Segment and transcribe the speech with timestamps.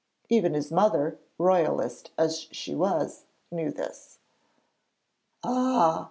[0.29, 4.17] Even his mother, Royalist as she was, knew this.
[5.43, 5.99] 'Ah!'